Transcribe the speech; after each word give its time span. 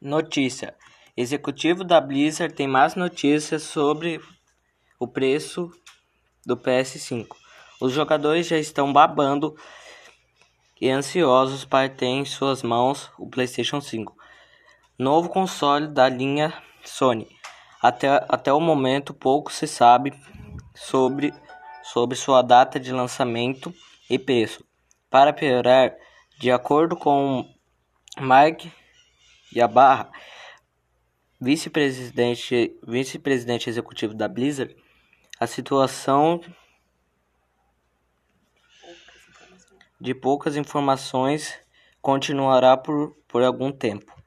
Notícia: 0.00 0.74
Executivo 1.14 1.84
da 1.84 2.00
Blizzard 2.00 2.54
tem 2.54 2.66
mais 2.66 2.94
notícias 2.94 3.64
sobre 3.64 4.18
o 4.98 5.06
preço 5.06 5.70
do 6.46 6.56
PS5. 6.56 7.26
Os 7.78 7.92
jogadores 7.92 8.46
já 8.46 8.56
estão 8.56 8.90
babando 8.94 9.54
e 10.80 10.88
ansiosos 10.88 11.66
para 11.66 11.90
ter 11.90 12.06
em 12.06 12.24
suas 12.24 12.62
mãos 12.62 13.10
o 13.18 13.28
PlayStation 13.28 13.78
5, 13.78 14.16
novo 14.98 15.28
console 15.28 15.86
da 15.86 16.08
linha 16.08 16.50
Sony. 16.82 17.28
Até, 17.82 18.24
até 18.26 18.50
o 18.50 18.60
momento, 18.60 19.12
pouco 19.12 19.52
se 19.52 19.66
sabe 19.66 20.18
sobre, 20.74 21.34
sobre 21.82 22.16
sua 22.16 22.40
data 22.40 22.80
de 22.80 22.90
lançamento 22.90 23.70
e 24.08 24.18
preço. 24.18 24.64
Para 25.10 25.30
piorar, 25.30 25.94
de 26.38 26.50
acordo 26.50 26.96
com 26.96 27.44
Mike 28.18 28.72
Yabarra, 29.54 30.10
vice-presidente 31.40 32.78
vice-presidente 32.86 33.68
executivo 33.68 34.14
da 34.14 34.28
Blizzard, 34.28 34.76
a 35.38 35.46
situação 35.46 36.40
de 40.00 40.14
poucas 40.14 40.56
informações 40.56 41.58
continuará 42.00 42.76
por, 42.76 43.16
por 43.28 43.42
algum 43.42 43.72
tempo. 43.72 44.19